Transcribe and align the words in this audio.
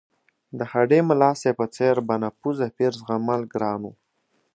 د 0.57 0.59
هډې 0.71 0.99
ملاصاحب 1.09 1.55
په 1.59 1.65
څېر 1.75 1.95
بانفوذه 2.07 2.67
پیر 2.77 2.91
زغمل 2.99 3.41
ګران 3.53 3.79
وو. 3.83 3.93